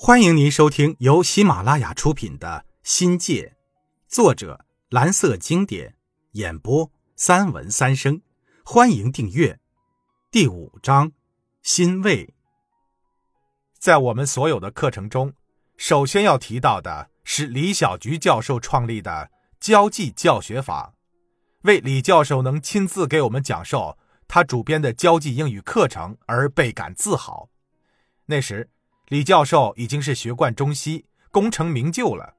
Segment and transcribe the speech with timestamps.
[0.00, 3.56] 欢迎您收听由喜马拉雅出品的《新界》，
[4.06, 5.96] 作者蓝色经典，
[6.34, 8.22] 演播三文三生。
[8.64, 9.58] 欢迎订阅。
[10.30, 11.10] 第五章：
[11.62, 12.32] 欣慰。
[13.76, 15.32] 在我们所有的课程中，
[15.76, 20.94] 首先要提到的是李小菊教授创立的交际教学法。
[21.62, 27.50] 为李教授能亲自给我们讲授他主编的交际英语课程而倍感自豪。
[28.26, 28.70] 那时。
[29.08, 32.34] 李教授已经是学贯中西、功成名就了。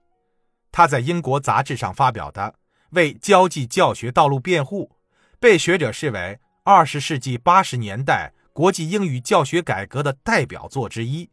[0.71, 2.41] 他在英国杂志上发表的
[2.91, 4.91] 《为交际教学道路辩护》，
[5.40, 11.29] 被学者视为二十世纪八十年代国际英语教学改革的代表作之一。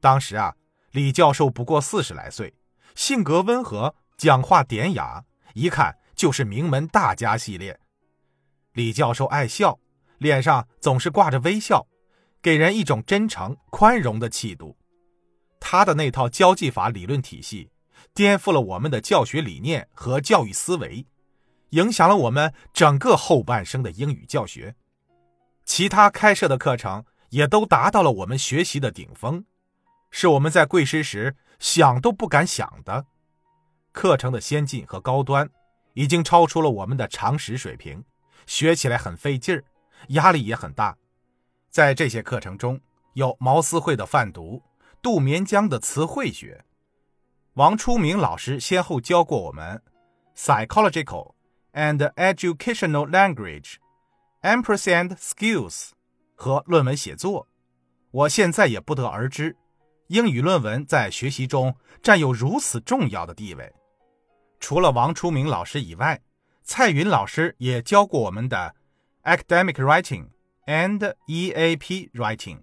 [0.00, 0.54] 当时啊，
[0.90, 2.54] 李教授不过四十来岁，
[2.94, 7.80] 性格温和，讲话典雅，一看就是名门大家系列。
[8.72, 9.78] 李教授爱笑，
[10.18, 11.86] 脸上总是挂着微笑。
[12.42, 14.76] 给人一种真诚、宽容的气度。
[15.60, 17.70] 他的那套交际法理论体系，
[18.12, 21.06] 颠覆了我们的教学理念和教育思维，
[21.70, 24.74] 影响了我们整个后半生的英语教学。
[25.64, 29.44] 其他开设的课程也都达到了我们学习的顶峰，
[30.10, 33.06] 是我们在贵师时想都不敢想的。
[33.92, 35.48] 课程的先进和高端，
[35.94, 38.04] 已经超出了我们的常识水平，
[38.46, 39.62] 学起来很费劲儿，
[40.08, 40.96] 压力也很大。
[41.72, 42.78] 在这些课程中，
[43.14, 44.62] 有毛思慧的泛读、
[45.00, 46.66] 杜绵江的词汇学。
[47.54, 49.82] 王初明老师先后教过我们
[50.36, 51.32] psychological
[51.72, 53.76] and educational language,
[54.42, 55.92] empress and skills
[56.34, 57.48] 和论文写作。
[58.10, 59.56] 我现在也不得而知，
[60.08, 63.72] 英语论文在学习中占有如此重要的地位。
[64.60, 66.20] 除了王初明老师以外，
[66.62, 68.74] 蔡云老师也教过我们的
[69.22, 70.26] academic writing。
[70.72, 72.60] And EAP writing，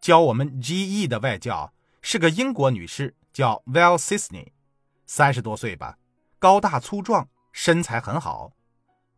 [0.00, 4.52] 教我们 GE 的外教是个英国女士，叫 Val Sisney，
[5.04, 5.98] 三十多岁吧，
[6.38, 8.52] 高大粗壮，身材很好。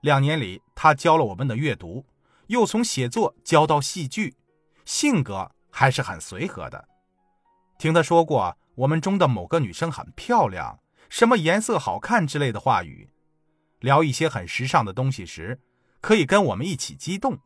[0.00, 2.06] 两年里，她教了我们的阅读，
[2.46, 4.34] 又从写作教到戏剧，
[4.86, 6.88] 性格还是很随和的。
[7.78, 10.80] 听她说过，我们中的某个女生很漂亮，
[11.10, 13.10] 什么颜色好看之类的话语。
[13.80, 15.60] 聊一些很时尚的东西时，
[16.00, 17.38] 可以跟我们一起激动。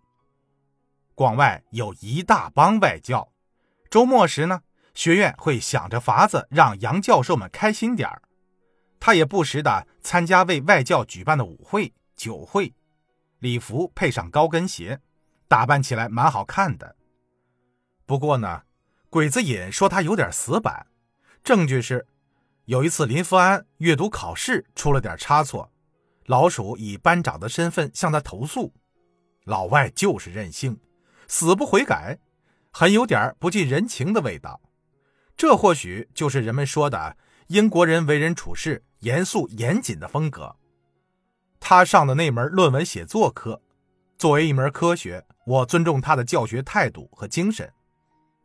[1.19, 3.33] 广外有一大帮外教，
[3.91, 4.63] 周末时呢，
[4.95, 8.23] 学院会想着法子让杨教授们开心点儿。
[9.01, 12.73] 他也不时的参加为外教举办的舞会、酒会，
[13.41, 15.01] 礼服配上高跟鞋，
[15.49, 16.95] 打扮起来蛮好看的。
[18.07, 18.63] 不过呢，
[19.11, 20.87] 鬼子隐说他有点死板。
[21.43, 22.07] 证据是，
[22.67, 25.69] 有一次林福安阅读考试出了点差错，
[26.27, 28.73] 老鼠以班长的身份向他投诉，
[29.43, 30.79] 老外就是任性。
[31.29, 32.19] 死不悔改，
[32.73, 34.61] 很有点不近人情的味道。
[35.37, 37.17] 这或许就是人们说的
[37.47, 40.57] 英国人为人处事严肃严谨的风格。
[41.61, 43.61] 他上的那门论文写作课，
[44.17, 47.73] 作为一门科学，我尊重他的教学态度和精神。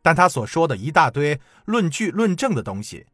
[0.02, 3.06] 但他所说的一大堆论据论证的东西，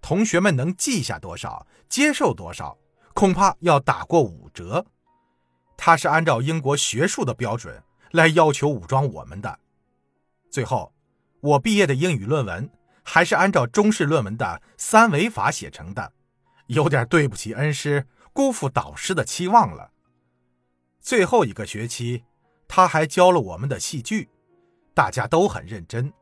[0.00, 2.78] 同学们能记下多少，接受多少，
[3.12, 4.86] 恐怕要打过五折。
[5.76, 7.82] 他是按照英国学术的标准。
[8.12, 9.58] 来要求武装我们的。
[10.50, 10.94] 最后，
[11.40, 12.70] 我毕业的英语论文
[13.02, 16.12] 还是按照中式论文的三维法写成的，
[16.66, 19.90] 有点对不起恩师，辜负导师的期望了。
[21.00, 22.24] 最后一个学期，
[22.66, 24.28] 他还教了我们的戏剧，
[24.94, 26.12] 大家都很认真，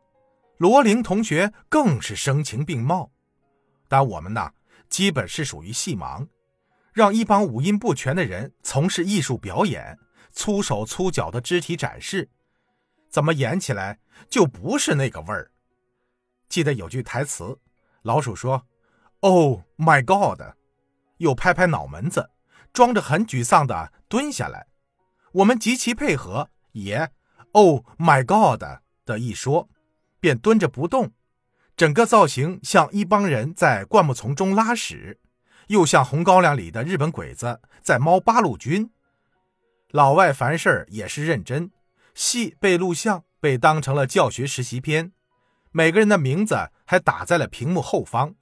[0.58, 3.10] 罗琳同学更是声情并茂。
[3.88, 4.52] 但我们呢，
[4.88, 6.26] 基本是属于戏盲，
[6.92, 9.98] 让一帮五音不全的人从事艺术表演。
[10.34, 12.28] 粗手粗脚的肢体展示，
[13.08, 15.50] 怎么演起来就不是那个味儿？
[16.48, 17.58] 记得有句台词，
[18.02, 18.66] 老鼠说
[19.20, 20.54] ：“Oh my God！”
[21.18, 22.30] 又拍拍脑门子，
[22.72, 24.66] 装着很沮丧的蹲下来。
[25.32, 27.10] 我们极其配合，也
[27.52, 28.62] “Oh my God”
[29.06, 29.68] 的一说，
[30.20, 31.12] 便蹲着不动。
[31.76, 35.20] 整个造型像一帮人在灌木丛中拉屎，
[35.68, 38.90] 又像红高粱里的日本鬼子在猫八路军。
[39.94, 41.70] 老外凡事也是认真，
[42.16, 45.12] 戏被录像，被当成了教学实习片，
[45.70, 48.34] 每个人的名字还打在了屏幕后方。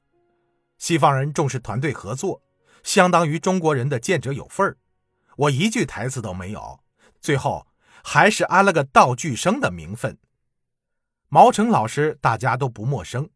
[0.78, 2.40] 西方人重视团队合作，
[2.82, 4.78] 相当于中国人的见者有份儿。
[5.36, 6.80] 我一句台词都没有，
[7.20, 7.66] 最后
[8.02, 10.16] 还是安了个道具生的名分。
[11.28, 13.28] 毛成老师大家都不陌生，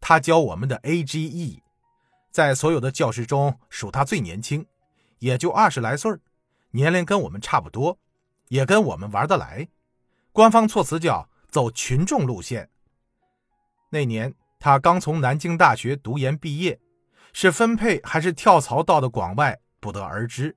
[0.00, 1.62] 他教我们的 A G E，
[2.30, 4.64] 在所有的教师中属他最年轻，
[5.18, 6.22] 也就二十来岁儿。
[6.72, 7.98] 年龄跟我们差不多，
[8.48, 9.68] 也跟我们玩得来。
[10.32, 12.70] 官方措辞叫走群众路线。
[13.90, 16.78] 那年他刚从南京大学读研毕业，
[17.32, 20.56] 是分配还是跳槽到的广外，不得而知。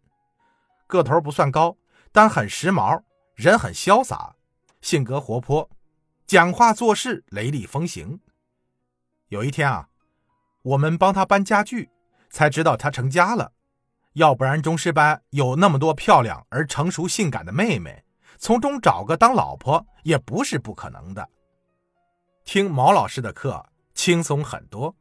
[0.85, 1.75] 个头不算高，
[2.11, 3.01] 但很时髦，
[3.33, 4.35] 人很潇洒，
[4.81, 5.67] 性格活泼，
[6.27, 8.19] 讲话做事雷厉风行。
[9.29, 9.89] 有一天啊，
[10.61, 11.89] 我们帮他搬家具，
[12.29, 13.51] 才知道他成家了。
[14.13, 18.03] 要不然中师班有那么多漂亮而成熟性感的妹妹，
[18.37, 21.29] 从中找个当老婆也不是不可能的。
[22.45, 23.65] 听毛老师的课。
[23.95, 24.95] 轻松很多，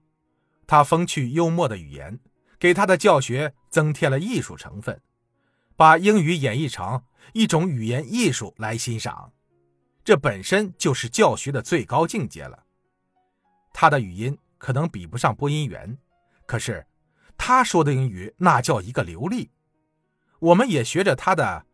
[0.67, 2.21] 他风趣幽默的语言
[2.59, 5.01] 给他的教学增添了艺术成分，
[5.77, 9.33] 把英语演绎成一种语言艺术来欣赏，
[10.05, 12.63] 这本身就是教学的最高境界了。
[13.73, 15.97] 他的语音可能比不上播音员，
[16.45, 16.87] 可是
[17.37, 19.51] 他说的英语那叫一个流利。
[20.39, 21.67] 我们也学着他的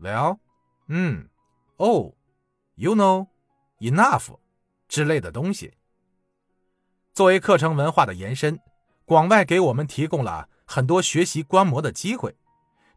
[0.00, 0.38] ，Well，
[0.88, 1.28] 嗯
[1.76, 4.38] ，Oh，You know，Enough
[4.88, 5.74] 之类的东西。
[7.12, 8.60] 作为课程文化的延伸，
[9.04, 12.36] 广外给我们提供了很多学习观摩的机会。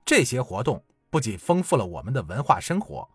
[0.06, 3.10] 这些活动不仅丰富了我们的文化生活，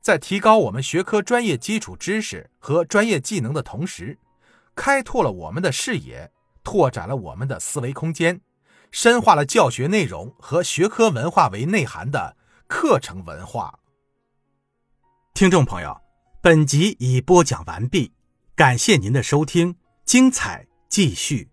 [0.00, 4.18] 在提高我们学科专业基础知识和专业技能的同时，
[4.74, 8.40] 开拓了我们的视野，拓展了我们的思维空间，
[8.90, 12.36] 深化了教学内容和学科文化为内涵的
[12.66, 13.78] 课程文化。
[15.34, 16.00] 听众朋友，
[16.42, 18.12] 本集已播讲完毕，
[18.54, 19.76] 感谢您的收听。
[20.04, 21.49] 精彩继续。